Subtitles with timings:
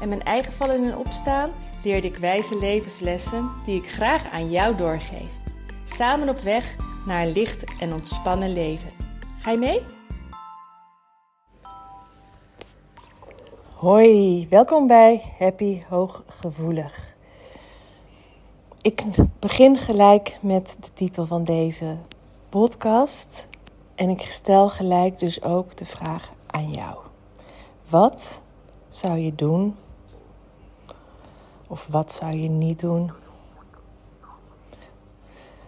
[0.00, 1.50] en mijn eigen vallen en opstaan
[1.82, 5.32] leerde ik wijze levenslessen die ik graag aan jou doorgeef.
[5.84, 8.90] Samen op weg naar een licht en ontspannen leven.
[9.40, 9.80] Ga je mee?
[13.74, 17.14] Hoi, welkom bij Happy Hooggevoelig.
[18.80, 19.02] Ik
[19.38, 21.96] begin gelijk met de titel van deze
[22.48, 23.48] podcast
[23.94, 26.96] en ik stel gelijk dus ook de vraag aan jou.
[27.88, 28.40] Wat
[28.88, 29.76] zou je doen?
[31.68, 33.10] Of wat zou je niet doen?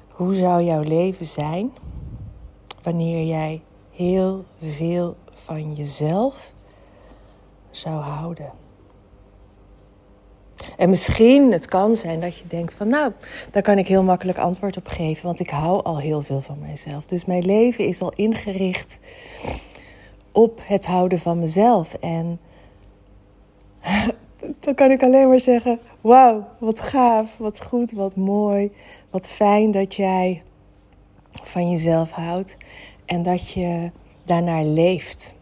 [0.09, 1.73] Hoe zou jouw leven zijn
[2.83, 6.53] wanneer jij heel veel van jezelf
[7.71, 8.53] zou houden?
[10.77, 13.12] En misschien, het kan zijn dat je denkt van nou,
[13.51, 16.59] daar kan ik heel makkelijk antwoord op geven, want ik hou al heel veel van
[16.59, 17.07] mijzelf.
[17.07, 18.99] Dus mijn leven is al ingericht
[20.33, 21.95] op het houden van mezelf.
[21.95, 22.41] En
[24.61, 28.72] dan kan ik alleen maar zeggen: Wauw, wat gaaf, wat goed, wat mooi,
[29.11, 30.42] wat fijn dat jij
[31.42, 32.56] van jezelf houdt
[33.05, 33.91] en dat je
[34.25, 35.36] daarnaar leeft.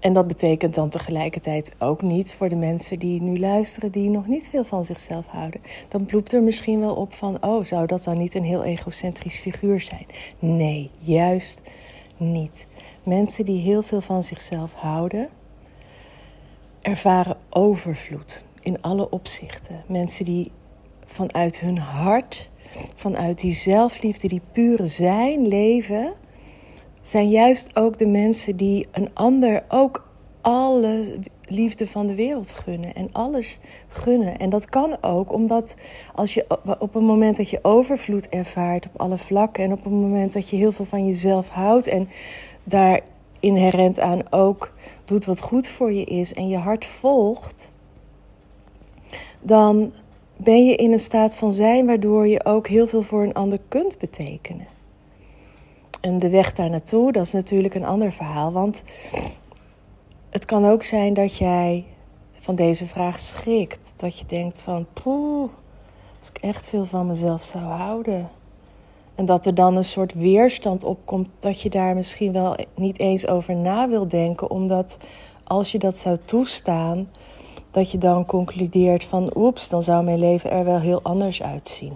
[0.00, 4.26] En dat betekent dan tegelijkertijd ook niet voor de mensen die nu luisteren, die nog
[4.26, 5.60] niet veel van zichzelf houden.
[5.88, 9.40] Dan ploept er misschien wel op van: oh, zou dat dan niet een heel egocentrisch
[9.40, 10.06] figuur zijn?
[10.38, 11.60] Nee, juist
[12.16, 12.66] niet.
[13.02, 15.28] Mensen die heel veel van zichzelf houden,
[16.82, 19.84] ervaren overvloed in alle opzichten.
[19.86, 20.50] Mensen die
[21.04, 22.50] vanuit hun hart,
[22.94, 26.12] vanuit die zelfliefde, die pure zijn leven,
[27.00, 32.94] zijn juist ook de mensen die een ander ook alle liefde van de wereld gunnen
[32.94, 33.58] en alles
[33.88, 34.38] gunnen.
[34.38, 35.76] En dat kan ook omdat
[36.14, 36.46] als je
[36.78, 40.48] op een moment dat je overvloed ervaart op alle vlakken en op een moment dat
[40.48, 42.08] je heel veel van jezelf houdt en
[42.64, 43.00] daar
[43.42, 44.72] inherent aan ook
[45.04, 47.72] doet wat goed voor je is en je hart volgt,
[49.40, 49.92] dan
[50.36, 53.60] ben je in een staat van zijn waardoor je ook heel veel voor een ander
[53.68, 54.66] kunt betekenen.
[56.00, 58.52] En de weg daar naartoe, dat is natuurlijk een ander verhaal.
[58.52, 58.82] Want
[60.30, 61.84] het kan ook zijn dat jij
[62.32, 64.00] van deze vraag schrikt.
[64.00, 65.50] Dat je denkt van, poeh,
[66.18, 68.30] als ik echt veel van mezelf zou houden.
[69.22, 73.26] En dat er dan een soort weerstand opkomt dat je daar misschien wel niet eens
[73.26, 74.50] over na wil denken.
[74.50, 74.98] Omdat
[75.44, 77.08] als je dat zou toestaan,
[77.70, 81.92] dat je dan concludeert van oeps, dan zou mijn leven er wel heel anders uitzien.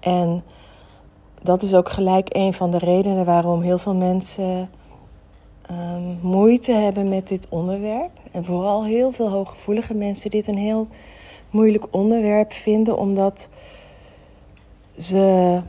[0.00, 0.44] En
[1.42, 4.70] dat is ook gelijk een van de redenen waarom heel veel mensen
[5.70, 8.10] um, moeite hebben met dit onderwerp.
[8.32, 10.88] En vooral heel veel hooggevoelige mensen dit een heel
[11.50, 13.48] moeilijk onderwerp vinden, omdat
[14.98, 15.60] ze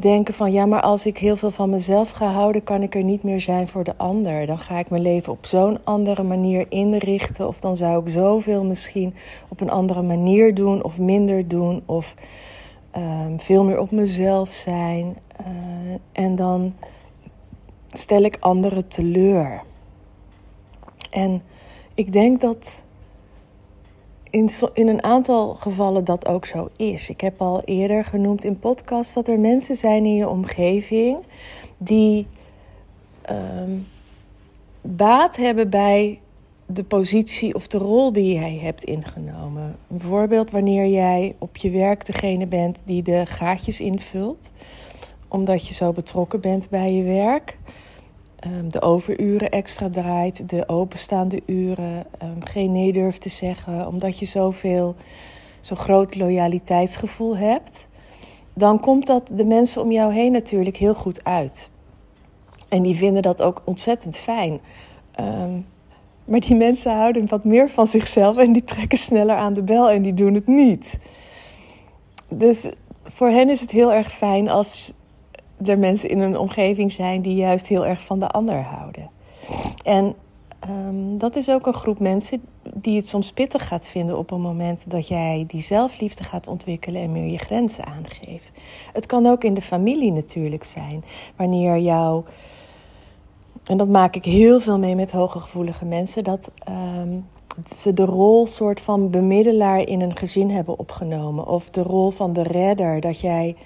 [0.00, 3.02] denken van ja, maar als ik heel veel van mezelf ga houden, kan ik er
[3.02, 4.46] niet meer zijn voor de ander.
[4.46, 7.48] Dan ga ik mijn leven op zo'n andere manier inrichten.
[7.48, 9.14] Of dan zou ik zoveel misschien
[9.48, 11.82] op een andere manier doen of minder doen.
[11.86, 12.14] Of
[12.96, 15.16] um, veel meer op mezelf zijn.
[15.40, 15.46] Uh,
[16.12, 16.74] en dan
[17.92, 19.62] stel ik anderen teleur.
[21.10, 21.42] En
[21.94, 22.84] ik denk dat
[24.36, 27.10] in, in een aantal gevallen dat ook zo is.
[27.10, 31.18] Ik heb al eerder genoemd in podcast dat er mensen zijn in je omgeving
[31.78, 32.26] die
[33.30, 33.86] um,
[34.80, 36.20] baat hebben bij
[36.66, 39.76] de positie of de rol die jij hebt ingenomen.
[39.86, 44.50] Bijvoorbeeld wanneer jij op je werk degene bent die de gaatjes invult,
[45.28, 47.58] omdat je zo betrokken bent bij je werk.
[48.36, 54.18] Ehm, de overuren extra draait, de openstaande uren, um, geen nee durft te zeggen, omdat
[54.18, 54.94] je zoveel,
[55.60, 57.88] zo'n groot loyaliteitsgevoel hebt,
[58.54, 61.70] dan komt dat de mensen om jou heen natuurlijk heel goed uit.
[62.68, 64.60] En die vinden dat ook ontzettend fijn.
[65.20, 65.66] Um,
[66.24, 69.90] maar die mensen houden wat meer van zichzelf en die trekken sneller aan de bel
[69.90, 70.98] en die doen het niet.
[72.28, 72.66] Dus
[73.04, 74.92] voor hen is het heel erg fijn als
[75.64, 79.10] er mensen in een omgeving zijn die juist heel erg van de ander houden.
[79.82, 80.14] En
[80.68, 82.42] um, dat is ook een groep mensen
[82.74, 87.02] die het soms pittig gaat vinden op een moment dat jij die zelfliefde gaat ontwikkelen
[87.02, 88.52] en meer je grenzen aangeeft.
[88.92, 91.04] Het kan ook in de familie natuurlijk zijn,
[91.36, 92.24] wanneer jouw
[93.66, 97.18] en dat maak ik heel veel mee met hooggevoelige mensen, dat ehm,
[97.74, 101.46] ze de rol soort van bemiddelaar in een gezin hebben opgenomen.
[101.46, 103.56] Of de rol van de redder, dat jij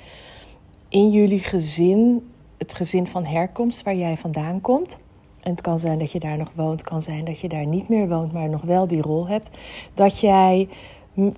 [0.91, 4.99] in jullie gezin, het gezin van herkomst waar jij vandaan komt.
[5.41, 7.89] En het kan zijn dat je daar nog woont, kan zijn dat je daar niet
[7.89, 9.51] meer woont, maar nog wel die rol hebt.
[9.95, 10.69] Dat jij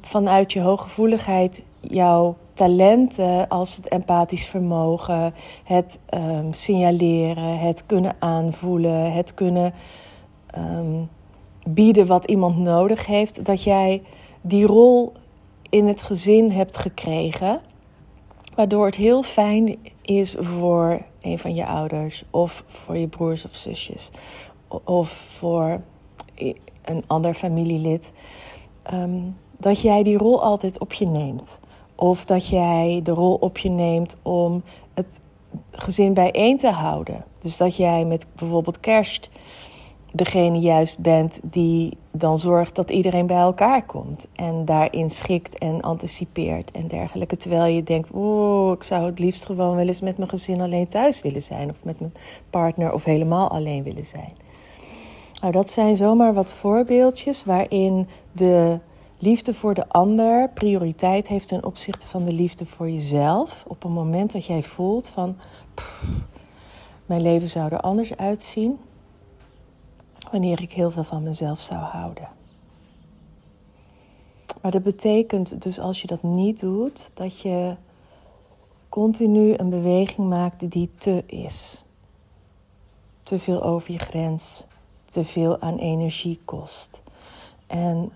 [0.00, 5.34] vanuit je hooggevoeligheid jouw talenten als het empathisch vermogen,
[5.64, 9.74] het um, signaleren, het kunnen aanvoelen, het kunnen
[10.58, 11.08] um,
[11.66, 14.02] bieden wat iemand nodig heeft, dat jij
[14.40, 15.12] die rol
[15.70, 17.60] in het gezin hebt gekregen.
[18.54, 23.54] Waardoor het heel fijn is voor een van je ouders, of voor je broers of
[23.54, 24.10] zusjes,
[24.84, 25.80] of voor
[26.84, 28.12] een ander familielid.
[28.92, 31.58] Um, dat jij die rol altijd op je neemt.
[31.94, 34.62] Of dat jij de rol op je neemt om
[34.94, 35.20] het
[35.70, 37.24] gezin bijeen te houden.
[37.40, 39.30] Dus dat jij met bijvoorbeeld kerst
[40.12, 44.28] degene juist bent die dan zorgt dat iedereen bij elkaar komt.
[44.34, 47.36] En daarin schikt en anticipeert en dergelijke.
[47.36, 50.88] Terwijl je denkt, oh, ik zou het liefst gewoon wel eens met mijn gezin alleen
[50.88, 51.68] thuis willen zijn.
[51.68, 52.12] Of met mijn
[52.50, 54.32] partner of helemaal alleen willen zijn.
[55.40, 58.78] Nou, dat zijn zomaar wat voorbeeldjes waarin de
[59.18, 63.64] liefde voor de ander prioriteit heeft ten opzichte van de liefde voor jezelf.
[63.66, 65.36] Op een moment dat jij voelt van,
[67.06, 68.78] mijn leven zou er anders uitzien
[70.32, 72.28] wanneer ik heel veel van mezelf zou houden.
[74.60, 77.76] Maar dat betekent dus als je dat niet doet, dat je
[78.88, 81.84] continu een beweging maakt die te is.
[83.22, 84.66] Te veel over je grens,
[85.04, 87.02] te veel aan energie kost.
[87.66, 88.12] En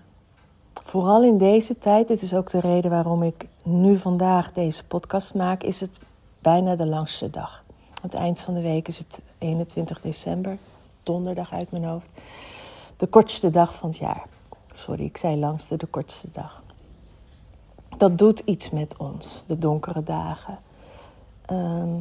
[0.73, 5.33] vooral in deze tijd, dit is ook de reden waarom ik nu vandaag deze podcast
[5.33, 5.97] maak, is het
[6.39, 7.63] bijna de langste dag.
[7.89, 10.57] Aan het eind van de week is het 21 december,
[11.07, 12.09] donderdag uit mijn hoofd.
[12.97, 14.25] De kortste dag van het jaar.
[14.71, 16.63] Sorry, ik zei langste, de kortste dag.
[17.97, 20.59] Dat doet iets met ons, de donkere dagen.
[21.45, 21.95] Ehm,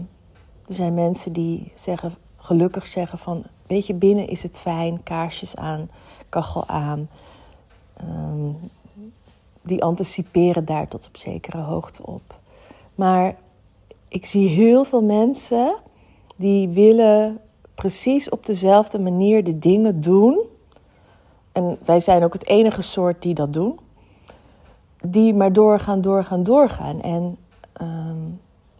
[0.66, 5.56] er zijn mensen die zeggen, gelukkig zeggen van, weet je, binnen is het fijn, kaarsjes
[5.56, 5.90] aan,
[6.28, 7.08] kachel aan.
[7.96, 8.50] Ehm,
[9.62, 12.40] die anticiperen daar tot op zekere hoogte op.
[12.94, 13.36] Maar
[14.08, 15.76] ik zie heel veel mensen
[16.36, 17.40] die willen
[17.76, 20.40] precies op dezelfde manier de dingen doen.
[21.52, 23.78] En wij zijn ook het enige soort die dat doen.
[25.00, 27.00] Die maar doorgaan, doorgaan, doorgaan.
[27.00, 27.36] En
[27.72, 28.24] ehm,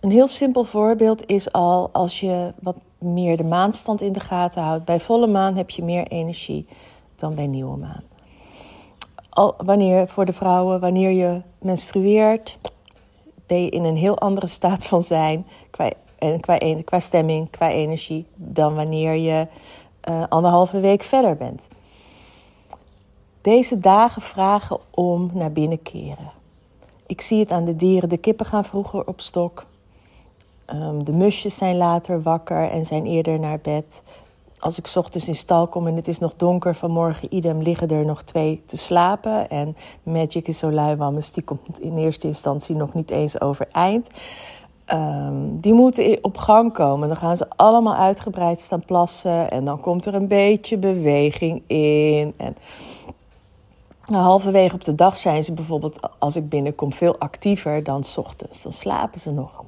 [0.00, 4.62] een heel simpel voorbeeld is al als je wat meer de maanstand in de gaten
[4.62, 4.84] houdt.
[4.84, 6.66] Bij volle maan heb je meer energie
[7.16, 8.04] dan bij nieuwe maan
[9.56, 12.58] wanneer, voor de vrouwen, wanneer je menstrueert,
[13.46, 17.70] ben je in een heel andere staat van zijn qua, en qua, qua stemming, qua
[17.70, 19.46] energie, dan wanneer je
[20.08, 21.66] uh, anderhalve week verder bent.
[23.40, 26.30] Deze dagen vragen om naar binnen keren.
[27.06, 28.08] Ik zie het aan de dieren.
[28.08, 29.66] De kippen gaan vroeger op stok.
[30.74, 34.02] Um, de musjes zijn later wakker en zijn eerder naar bed
[34.58, 38.04] als ik ochtends in stal kom en het is nog donker, vanmorgen idem liggen er
[38.04, 39.50] nog twee te slapen.
[39.50, 44.08] En Magic is zo lui, wammes, die komt in eerste instantie nog niet eens overeind.
[44.92, 47.08] Um, die moeten op gang komen.
[47.08, 49.50] Dan gaan ze allemaal uitgebreid staan plassen.
[49.50, 52.34] En dan komt er een beetje beweging in.
[52.36, 52.56] En
[54.04, 58.18] nou, halverwege op de dag zijn ze bijvoorbeeld, als ik binnenkom, veel actiever dan s
[58.18, 58.62] ochtends.
[58.62, 59.64] Dan slapen ze nog.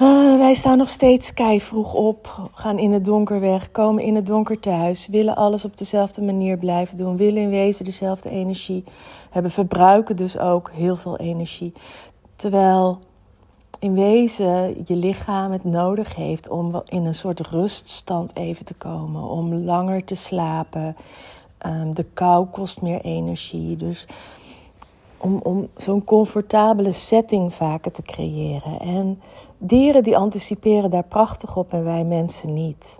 [0.00, 4.14] Uh, wij staan nog steeds kei vroeg op, gaan in het donker weg, komen in
[4.14, 8.84] het donker thuis, willen alles op dezelfde manier blijven doen, willen in wezen dezelfde energie
[9.30, 11.72] hebben, verbruiken dus ook heel veel energie.
[12.36, 12.98] Terwijl
[13.82, 19.22] in wezen je lichaam het nodig heeft om in een soort ruststand even te komen,
[19.22, 20.96] om langer te slapen.
[21.66, 23.76] Um, de kou kost meer energie.
[23.76, 24.06] Dus
[25.18, 28.80] om, om zo'n comfortabele setting vaker te creëren.
[28.80, 29.20] En
[29.58, 32.98] dieren die anticiperen daar prachtig op en wij mensen niet.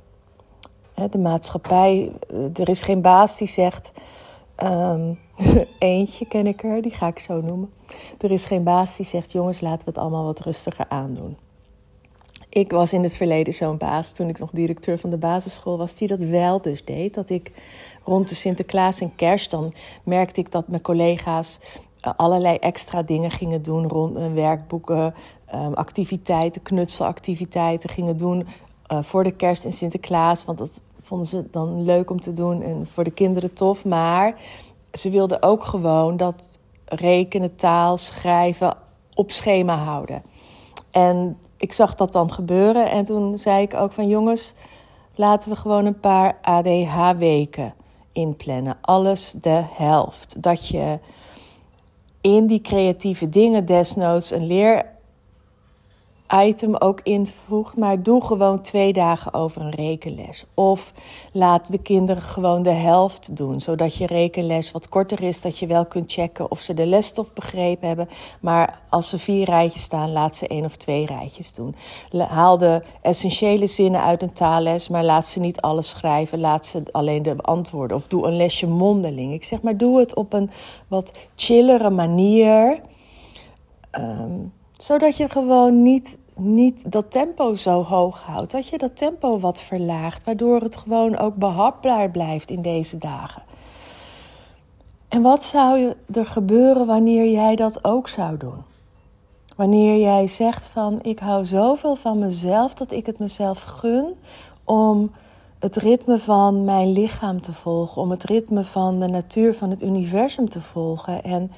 [1.10, 3.92] De maatschappij, eh, er is geen baas die zegt.
[4.62, 5.18] Um,
[5.78, 7.72] eentje ken ik er, die ga ik zo noemen.
[8.18, 11.36] Er is geen baas die zegt: jongens, laten we het allemaal wat rustiger aandoen.
[12.48, 15.94] Ik was in het verleden zo'n baas, toen ik nog directeur van de basisschool was,
[15.94, 17.14] die dat wel dus deed.
[17.14, 17.52] Dat ik
[18.04, 19.72] rond de Sinterklaas en Kerst, dan
[20.04, 21.58] merkte ik dat mijn collega's
[22.00, 25.14] eh, allerlei extra dingen gingen doen rond uh, werkboeken,
[25.54, 28.46] um, activiteiten, knutselactiviteiten gingen doen
[28.92, 30.44] uh, voor de kerst en Sinterklaas.
[30.44, 33.84] Want dat vonden ze dan leuk om te doen en voor de kinderen tof.
[33.84, 34.34] Maar
[34.92, 38.76] ze wilden ook gewoon dat rekenen, taal, schrijven
[39.14, 40.22] op schema houden.
[40.90, 44.54] En ik zag dat dan gebeuren en toen zei ik ook van jongens,
[45.14, 47.74] laten we gewoon een paar ADH-weken
[48.12, 48.76] inplannen.
[48.80, 50.42] Alles de helft.
[50.42, 50.98] Dat je
[52.20, 54.91] in die creatieve dingen desnoods een leer
[56.34, 60.46] item ook invoegt, maar doe gewoon twee dagen over een rekenles.
[60.54, 60.92] Of
[61.32, 65.66] laat de kinderen gewoon de helft doen, zodat je rekenles wat korter is, dat je
[65.66, 68.08] wel kunt checken of ze de lesstof begrepen hebben.
[68.40, 71.74] Maar als ze vier rijtjes staan, laat ze één of twee rijtjes doen.
[72.28, 76.82] Haal de essentiële zinnen uit een taalles, maar laat ze niet alles schrijven, laat ze
[76.92, 77.96] alleen de antwoorden.
[77.96, 79.32] Of doe een lesje mondeling.
[79.32, 80.50] Ik zeg maar, doe het op een
[80.88, 82.80] wat chillere manier.
[83.90, 84.38] Ehm,
[84.76, 88.52] zodat je gewoon niet niet dat tempo zo hoog houdt.
[88.52, 93.42] Dat je dat tempo wat verlaagt, waardoor het gewoon ook behapbaar blijft in deze dagen.
[95.08, 98.62] En wat zou er gebeuren wanneer jij dat ook zou doen?
[99.56, 104.14] Wanneer jij zegt van ik hou zoveel van mezelf dat ik het mezelf gun
[104.64, 105.10] om
[105.58, 109.82] het ritme van mijn lichaam te volgen, om het ritme van de natuur van het
[109.82, 111.52] universum te volgen en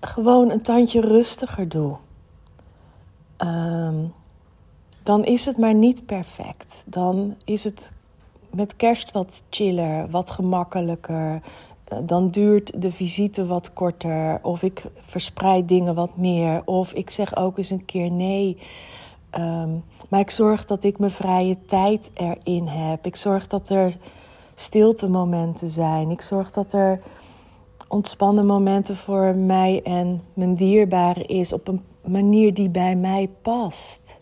[0.00, 1.96] gewoon een tandje rustiger doe.
[3.38, 4.04] Ehm,
[5.02, 6.84] dan is het maar niet perfect.
[6.88, 7.90] Dan is het
[8.50, 11.40] met kerst wat chiller, wat gemakkelijker.
[11.84, 14.38] Eh, dan duurt de visite wat korter.
[14.42, 16.62] Of ik verspreid dingen wat meer.
[16.64, 18.58] Of ik zeg ook eens een keer nee.
[19.30, 19.70] Ehm,
[20.08, 23.06] maar ik zorg dat ik mijn vrije tijd erin heb.
[23.06, 23.96] Ik zorg dat er
[24.54, 26.10] stilte momenten zijn.
[26.10, 27.00] Ik zorg dat er
[27.88, 34.18] ontspannen momenten voor mij en mijn dierbaren is op een manier die bij mij past.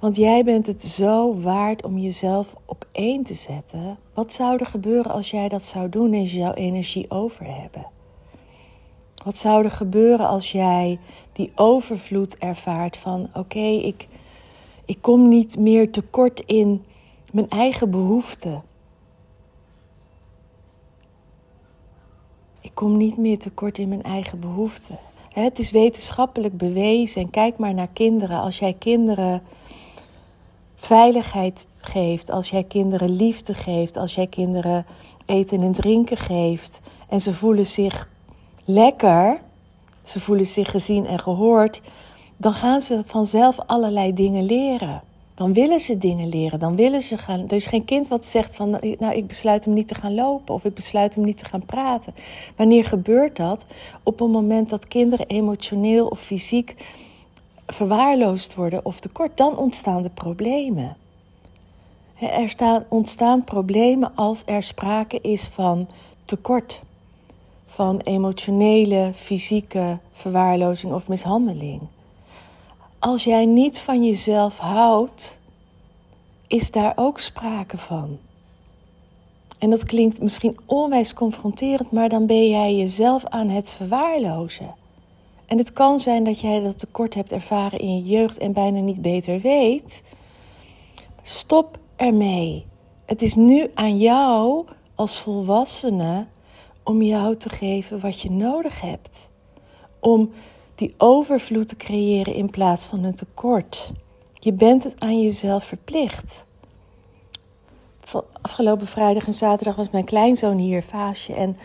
[0.00, 3.98] Want jij bent het zo waard om jezelf op één te zetten.
[4.14, 7.86] Wat zou er gebeuren als jij dat zou doen en je jouw energie over hebben?
[9.24, 10.98] Wat zou er gebeuren als jij
[11.32, 14.08] die overvloed ervaart van oké, ik,
[14.84, 16.84] ik kom niet meer tekort in
[17.32, 18.62] mijn eigen behoeften.
[22.76, 24.98] Kom niet meer tekort in mijn eigen behoeften.
[25.32, 27.22] Het is wetenschappelijk bewezen.
[27.22, 28.40] En kijk maar naar kinderen.
[28.40, 29.42] Als jij kinderen
[30.74, 34.86] veiligheid geeft, als jij kinderen liefde geeft, als jij kinderen
[35.26, 38.08] eten en drinken geeft en ze voelen zich
[38.64, 39.40] lekker,
[40.04, 41.82] ze voelen zich gezien en gehoord,
[42.36, 45.02] dan gaan ze vanzelf allerlei dingen leren.
[45.36, 47.40] Dan willen ze dingen leren, dan willen ze gaan.
[47.40, 50.54] Er is geen kind wat zegt van, nou ik besluit hem niet te gaan lopen
[50.54, 52.14] of ik besluit hem niet te gaan praten.
[52.56, 53.66] Wanneer gebeurt dat?
[54.02, 56.74] Op een moment dat kinderen emotioneel of fysiek
[57.66, 60.96] verwaarloosd worden of tekort, dan ontstaan de problemen.
[62.18, 65.88] Er staan, ontstaan problemen als er sprake is van
[66.24, 66.82] tekort,
[67.66, 71.80] van emotionele, fysieke verwaarlozing of mishandeling
[73.06, 75.38] als jij niet van jezelf houdt,
[76.46, 78.18] is daar ook sprake van.
[79.58, 84.74] En dat klinkt misschien onwijs confronterend, maar dan ben jij jezelf aan het verwaarlozen.
[85.46, 88.80] En het kan zijn dat jij dat tekort hebt ervaren in je jeugd en bijna
[88.80, 90.02] niet beter weet.
[91.22, 92.66] Stop ermee.
[93.04, 96.26] Het is nu aan jou als volwassene
[96.82, 99.28] om jou te geven wat je nodig hebt.
[100.00, 100.30] Om
[100.76, 103.92] die overvloed te creëren in plaats van een tekort.
[104.32, 106.46] Je bent het aan jezelf verplicht.
[108.42, 111.34] Afgelopen vrijdag en zaterdag was mijn kleinzoon hier, Vaasje.
[111.34, 111.56] En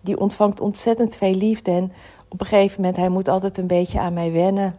[0.00, 1.70] die ontvangt ontzettend veel liefde.
[1.70, 1.92] En
[2.28, 4.78] op een gegeven moment, hij moet altijd een beetje aan mij wennen.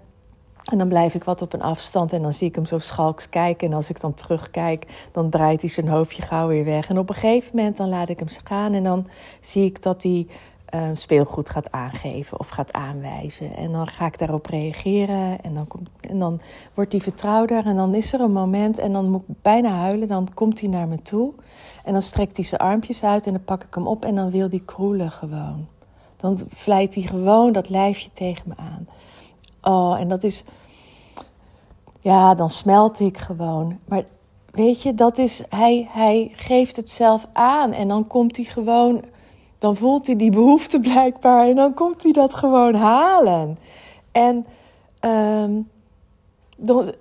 [0.72, 3.30] En dan blijf ik wat op een afstand en dan zie ik hem zo schalks
[3.30, 3.68] kijken.
[3.68, 6.90] En als ik dan terugkijk, dan draait hij zijn hoofdje gauw weer weg.
[6.90, 9.08] En op een gegeven moment dan laat ik hem gaan en dan
[9.42, 10.28] zie ik dat hij
[10.76, 13.56] uh, speelgoed gaat aangeven of gaat aanwijzen.
[13.56, 16.40] En dan ga ik daarop reageren en dan, komt, en dan
[16.74, 20.08] wordt hij vertrouwder en dan is er een moment en dan moet ik bijna huilen.
[20.08, 21.34] Dan komt hij naar me toe
[21.84, 24.32] en dan strekt hij zijn armpjes uit en dan pak ik hem op en dan
[24.32, 25.68] wil hij kroelen gewoon.
[26.18, 28.88] Dan vlijt hij gewoon dat lijfje tegen me aan.
[29.62, 30.44] Oh, en dat is...
[32.02, 33.80] Ja, dan smelt ik gewoon.
[33.88, 34.04] Maar
[34.52, 35.44] weet je, dat is...
[35.50, 39.04] Hij, hij geeft het zelf aan en dan komt hij gewoon
[39.60, 43.58] dan voelt hij die behoefte blijkbaar en dan komt hij dat gewoon halen.
[44.12, 44.46] En,
[45.02, 45.70] um,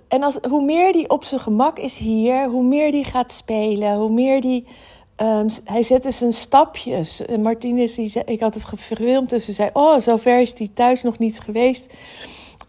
[0.07, 3.97] en als, hoe meer die op zijn gemak is hier, hoe meer die gaat spelen,
[3.97, 4.65] hoe meer die.
[5.21, 7.25] Um, hij zette zijn stapjes.
[7.25, 10.69] En Martinez, die zei, ik had het gefilmd en ze zei: Oh, zover is hij
[10.73, 11.85] thuis nog niet geweest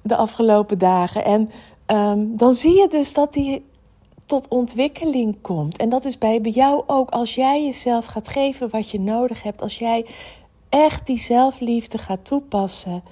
[0.03, 1.25] de afgelopen dagen.
[1.25, 1.51] En
[1.87, 3.63] um, dan zie je dus dat hij
[4.29, 5.77] tot ontwikkeling komt.
[5.77, 9.63] En dat is bij jou ook als jij jezelf gaat geven wat je nodig hebt.
[9.63, 10.07] Als jij
[10.69, 13.03] echt die zelfliefde gaat toepassen,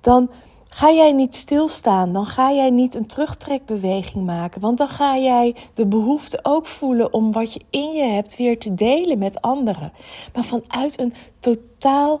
[0.00, 0.30] dan
[0.72, 4.60] Ga jij niet stilstaan, dan ga jij niet een terugtrekbeweging maken.
[4.60, 8.58] Want dan ga jij de behoefte ook voelen om wat je in je hebt weer
[8.58, 9.92] te delen met anderen.
[10.34, 12.20] Maar vanuit een totaal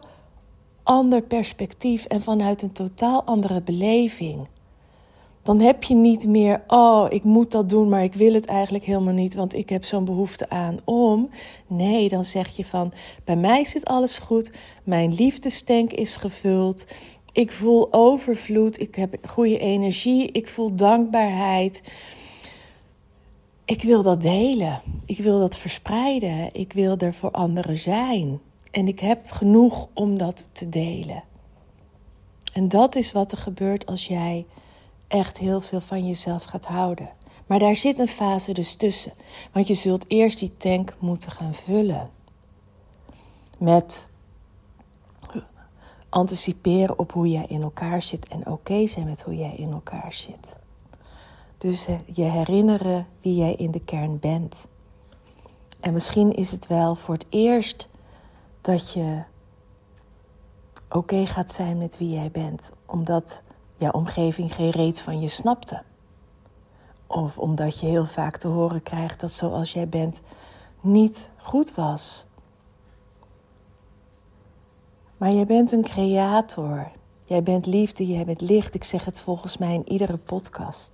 [0.82, 4.48] ander perspectief en vanuit een totaal andere beleving.
[5.42, 8.84] Dan heb je niet meer, oh, ik moet dat doen, maar ik wil het eigenlijk
[8.84, 11.28] helemaal niet, want ik heb zo'n behoefte aan om.
[11.66, 12.92] Nee, dan zeg je van,
[13.24, 14.50] bij mij zit alles goed,
[14.84, 16.84] mijn liefdestank is gevuld,
[17.32, 21.82] ik voel overvloed, ik heb goede energie, ik voel dankbaarheid.
[23.64, 28.40] Ik wil dat delen, ik wil dat verspreiden, ik wil er voor anderen zijn.
[28.70, 31.22] En ik heb genoeg om dat te delen.
[32.52, 34.46] En dat is wat er gebeurt als jij
[35.10, 37.10] echt heel veel van jezelf gaat houden.
[37.46, 39.12] Maar daar zit een fase dus tussen.
[39.52, 42.10] Want je zult eerst die tank moeten gaan vullen.
[43.58, 44.08] Met
[46.08, 50.12] anticiperen op hoe jij in elkaar zit en oké zijn met hoe jij in elkaar
[50.12, 50.54] zit.
[51.58, 54.66] Dus je herinneren wie jij in de kern bent.
[55.80, 57.88] En misschien is het wel voor het eerst
[58.60, 59.22] dat je
[60.88, 63.42] oké gaat zijn met wie jij bent, omdat
[63.80, 65.82] jouw omgeving geen reet van je snapte.
[67.06, 70.20] Of omdat je heel vaak te horen krijgt dat zoals jij bent
[70.80, 72.26] niet goed was.
[75.16, 76.90] Maar jij bent een creator.
[77.24, 78.74] Jij bent liefde, jij bent licht.
[78.74, 80.92] Ik zeg het volgens mij in iedere podcast.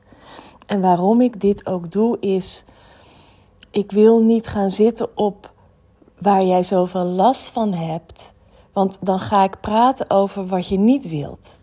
[0.66, 2.64] En waarom ik dit ook doe is,
[3.70, 5.52] ik wil niet gaan zitten op
[6.18, 8.34] waar jij zoveel last van hebt.
[8.72, 11.58] Want dan ga ik praten over wat je niet wilt.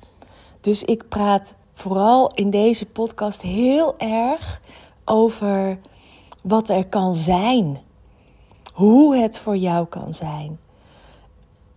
[0.64, 4.62] Dus ik praat vooral in deze podcast heel erg
[5.06, 5.80] over
[6.42, 7.80] wat er kan zijn.
[8.74, 10.60] Hoe het voor jou kan zijn.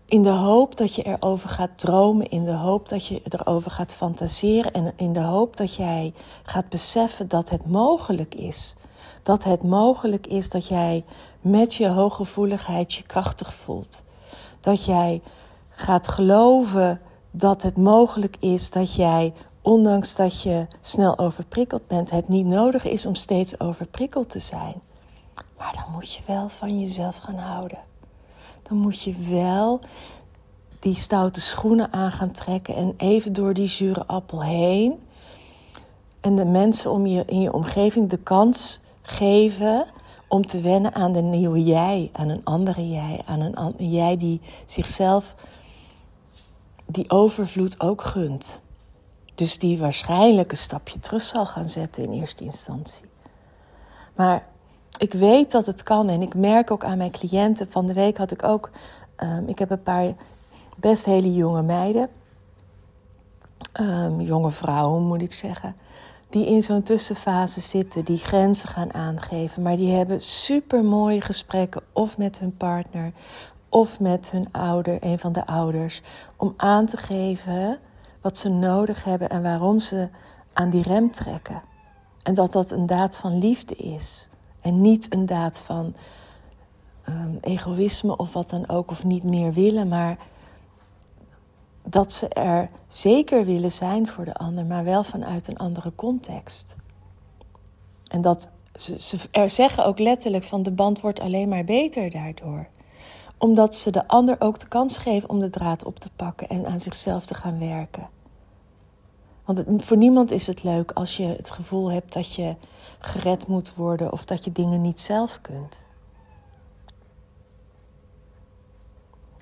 [0.05, 3.95] In de hoop dat je erover gaat dromen, in de hoop dat je erover gaat
[3.95, 8.75] fantaseren en in de hoop dat jij gaat beseffen dat het mogelijk is.
[9.23, 11.05] Dat het mogelijk is dat jij
[11.41, 14.03] met je hooggevoeligheid je krachtig voelt.
[14.61, 15.23] Dat jij
[15.71, 17.01] gaat geloven
[17.39, 22.85] dat het mogelijk is dat jij, ondanks dat je snel overprikkeld bent, het niet nodig
[22.85, 24.75] is om steeds overprikkeld te zijn.
[25.59, 27.79] Maar dan moet je wel van jezelf gaan houden.
[28.63, 29.81] Dan moet je wel
[30.81, 34.95] die stoute schoenen aan gaan trekken en even door die zure appel heen.
[36.21, 39.87] En de mensen om je, in je omgeving de kans geven
[40.29, 44.41] om te wennen aan de nieuwe jij, aan een andere jij, aan een, jij die
[44.67, 45.35] zichzelf
[46.87, 48.61] die overvloed ook gunt.
[49.35, 53.05] Dus die waarschijnlijk een stapje terug zal gaan zetten in eerste instantie.
[54.15, 54.47] Maar
[54.99, 57.71] ik weet dat het kan en ik merk ook aan mijn cliënten.
[57.71, 58.71] Van de week had ik ook,
[59.17, 60.15] um, ik heb een paar
[60.79, 62.09] best hele jonge meiden,
[63.81, 65.77] um, jonge vrouwen moet ik zeggen
[66.29, 71.83] die in zo'n tussenfase zitten, die grenzen gaan aangeven, maar die hebben super mooie gesprekken
[71.93, 73.13] of met hun partner
[73.69, 76.03] of met hun ouder, een van de ouders,
[76.37, 77.79] om aan te geven
[78.21, 80.09] wat ze nodig hebben en waarom ze
[80.53, 81.63] aan die rem trekken.
[82.23, 84.29] En dat dat een daad van liefde is
[84.61, 85.95] en niet een daad van
[87.09, 90.17] um, egoïsme of wat dan ook, of niet meer willen, maar
[91.83, 96.77] dat ze er zeker willen zijn voor de ander, maar wel vanuit een andere context.
[98.07, 102.11] En dat ze, ze er zeggen ook letterlijk van de band wordt alleen maar beter
[102.11, 102.69] daardoor.
[103.39, 106.67] Omdat ze de ander ook de kans geven om de draad op te pakken en
[106.67, 108.09] aan zichzelf te gaan werken.
[109.45, 112.57] Want voor niemand is het leuk als je het gevoel hebt dat je
[112.99, 115.85] gered moet worden of dat je dingen niet zelf kunt.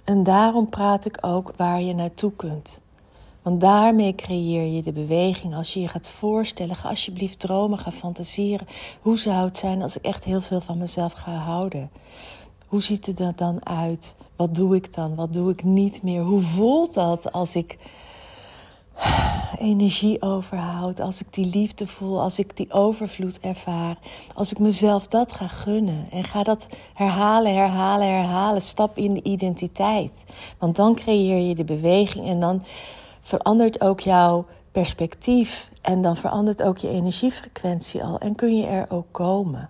[0.05, 2.81] En daarom praat ik ook waar je naartoe kunt.
[3.43, 5.55] Want daarmee creëer je de beweging.
[5.55, 8.67] Als je je gaat voorstellen, ga alsjeblieft dromen, ga fantaseren.
[9.03, 11.91] Hoe zou het zijn als ik echt heel veel van mezelf ga houden?
[12.75, 14.15] Hoe ziet het er dan uit?
[14.37, 15.15] Wat doe ik dan?
[15.15, 16.23] Wat doe ik niet meer?
[16.23, 17.79] Hoe voelt dat als ik
[19.59, 23.99] energie overhoud, als ik die liefde voel, als ik die overvloed ervaar,
[24.35, 29.23] als ik mezelf dat ga gunnen en ga dat herhalen, herhalen, herhalen, stap in de
[29.23, 30.25] identiteit.
[30.59, 32.63] Want dan creëer je de beweging en dan
[33.21, 38.87] verandert ook jouw perspectief en dan verandert ook je energiefrequentie al en kun je er
[38.91, 39.69] ook komen.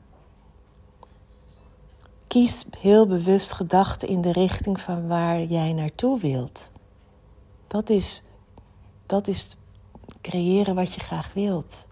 [2.35, 6.71] Kies heel bewust gedachten in de richting van waar jij naartoe wilt.
[7.67, 8.23] Dat is
[9.07, 9.57] dat is
[10.21, 11.87] creëren wat je graag wilt.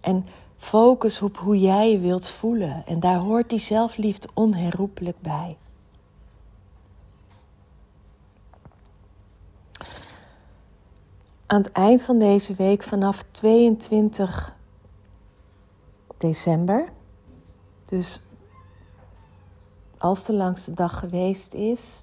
[0.00, 2.86] En focus op hoe jij je wilt voelen.
[2.86, 5.56] En daar hoort die zelfliefde onherroepelijk bij.
[11.46, 14.56] aan het eind van deze week, vanaf 22
[16.18, 16.92] december,
[17.84, 18.20] dus
[20.06, 22.02] als de langste dag geweest is,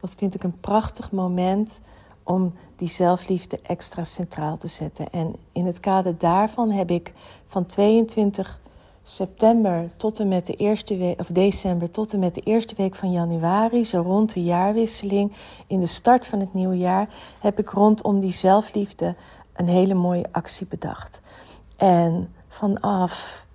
[0.00, 1.80] dat vind ik een prachtig moment
[2.22, 5.10] om die zelfliefde extra centraal te zetten.
[5.10, 7.12] En in het kader daarvan heb ik
[7.46, 8.60] van 22
[9.02, 12.94] september tot en met de eerste week, of december tot en met de eerste week
[12.94, 15.32] van januari, zo rond de jaarwisseling,
[15.66, 17.08] in de start van het nieuwe jaar,
[17.40, 19.14] heb ik rondom die zelfliefde
[19.52, 21.20] een hele mooie actie bedacht.
[21.76, 23.46] En vanaf,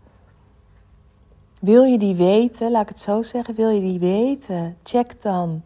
[1.61, 5.63] wil je die weten, laat ik het zo zeggen, wil je die weten, check dan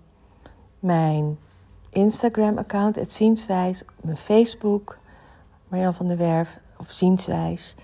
[0.79, 1.39] mijn
[1.89, 4.97] Instagram-account, het Zienswijs, mijn Facebook,
[5.67, 7.75] Marjan van der Werf of Zienswijs.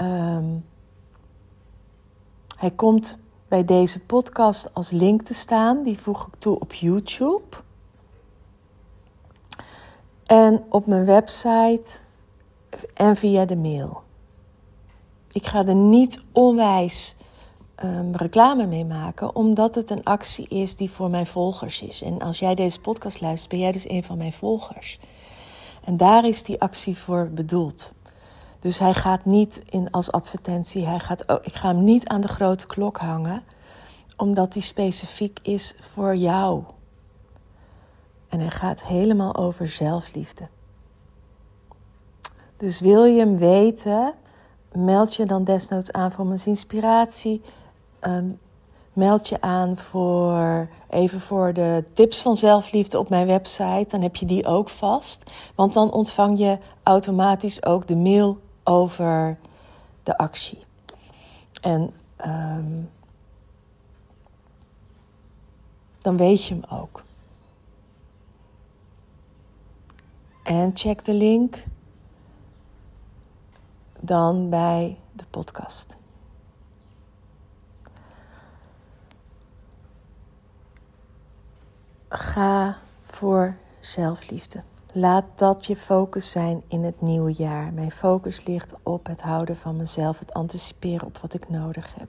[0.00, 0.64] Um,
[2.56, 5.82] hij komt bij deze podcast als link te staan.
[5.82, 7.56] Die voeg ik toe op YouTube.
[10.26, 11.90] En op mijn website
[12.94, 14.02] en via de mail.
[15.32, 17.16] Ik ga er niet onwijs
[17.84, 22.02] um, reclame mee maken, omdat het een actie is die voor mijn volgers is.
[22.02, 24.98] En als jij deze podcast luistert, ben jij dus een van mijn volgers.
[25.84, 27.92] En daar is die actie voor bedoeld.
[28.60, 32.20] Dus hij gaat niet in als advertentie, hij gaat, oh, ik ga hem niet aan
[32.20, 33.42] de grote klok hangen,
[34.16, 36.62] omdat die specifiek is voor jou.
[38.28, 40.48] En hij gaat helemaal over zelfliefde.
[42.56, 44.14] Dus wil je hem weten,
[44.72, 47.42] meld je dan desnoods aan voor mijn inspiratie.
[48.02, 48.30] Ehm,
[48.92, 53.86] meld je aan voor even voor de tips van zelfliefde op mijn website.
[53.88, 55.30] Dan heb je die ook vast.
[55.54, 59.38] Want dan ontvang je automatisch ook de mail over
[60.02, 60.58] de actie.
[61.60, 61.92] En
[62.26, 62.90] um,
[66.00, 67.02] dan weet je hem ook.
[70.42, 71.64] En check de link
[74.00, 76.00] dan bij de podcast.
[82.14, 84.62] Ga voor zelfliefde.
[84.92, 87.72] Laat dat je focus zijn in het nieuwe jaar.
[87.72, 92.08] Mijn focus ligt op het houden van mezelf, het anticiperen op wat ik nodig heb.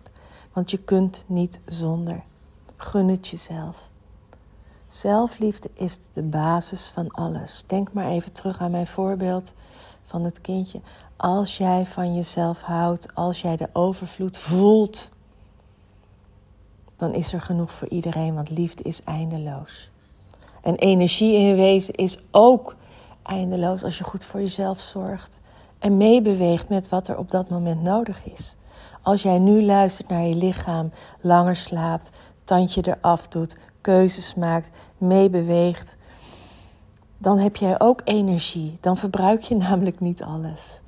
[0.54, 2.22] Want je kunt niet zonder.
[2.78, 3.90] Gun het jezelf.
[4.88, 7.64] Zelfliefde is de basis van alles.
[7.68, 9.54] Denk maar even terug aan mijn voorbeeld
[10.04, 10.82] van het kindje.
[11.16, 15.10] Als jij van jezelf houdt, als jij de overvloed voelt,
[16.96, 19.92] dan is er genoeg voor iedereen, want liefde is eindeloos.
[20.64, 22.76] En energie in wezen is ook
[23.24, 25.40] eindeloos als je goed voor jezelf zorgt
[25.80, 28.56] en meebeweegt met wat er op dat moment nodig is.
[29.02, 32.12] Als jij nu luistert naar je lichaam, langer slaapt,
[32.44, 35.96] tandje eraf doet, keuzes maakt, meebeweegt,
[37.18, 38.78] dan heb jij ook energie.
[38.82, 40.82] Dan verbruik je namelijk niet alles.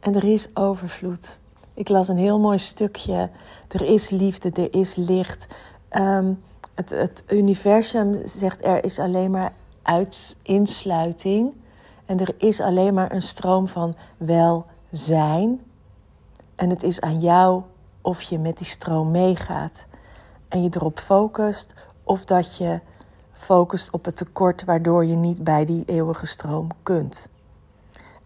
[0.00, 1.38] En er is overvloed.
[1.74, 3.30] Ik las een heel mooi stukje.
[3.68, 5.46] Er is liefde, er is licht.
[5.90, 6.42] Um,
[6.74, 11.52] het, universum zegt er is alleen maar uit, insluiting.
[12.06, 15.60] En er is alleen maar een stroom van welzijn.
[16.54, 17.62] En het is aan jou
[18.00, 19.86] of je met die stroom meegaat
[20.48, 22.80] en je erop focust, of dat je
[23.32, 27.28] focust op het tekort waardoor je niet bij die eeuwige stroom kunt.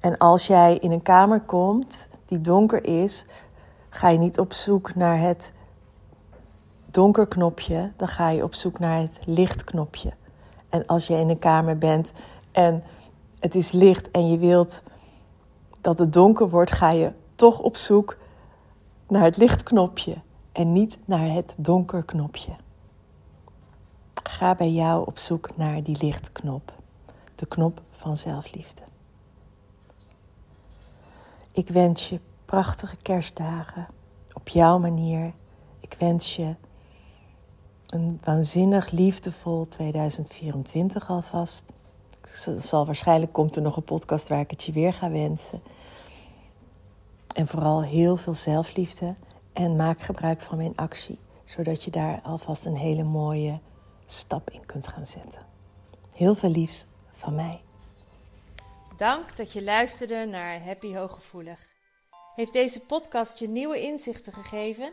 [0.00, 3.26] En als jij in een kamer komt die donker is,
[3.88, 5.52] ga je niet op zoek naar het
[6.92, 10.12] donker knopje, dan ga je op zoek naar het lichtknopje.
[10.68, 12.12] En als je in een kamer bent
[12.52, 12.82] en
[13.38, 14.82] het is licht en je wilt
[15.80, 18.16] dat het donker wordt, ga je toch op zoek
[19.08, 20.16] naar het lichtknopje
[20.52, 22.52] en niet naar het donkerknopje.
[24.22, 26.72] Ga bij jou op zoek naar die lichtknop,
[27.34, 28.82] de knop van zelfliefde.
[31.52, 33.86] Ik wens je prachtige kerstdagen
[34.32, 35.32] op jouw manier.
[35.80, 36.54] Ik wens je
[37.92, 41.72] een waanzinnig liefdevol 2024 alvast.
[42.60, 45.62] Zal, waarschijnlijk komt er nog een podcast waar ik het je weer ga wensen.
[47.34, 49.14] En vooral heel veel zelfliefde
[49.52, 53.60] en maak gebruik van mijn actie, zodat je daar alvast een hele mooie
[54.06, 55.46] stap in kunt gaan zetten.
[56.14, 57.60] Heel veel liefs van mij.
[58.96, 61.70] Dank dat je luisterde naar Happy Hooggevoelig.
[62.34, 64.92] Heeft deze podcast je nieuwe inzichten gegeven?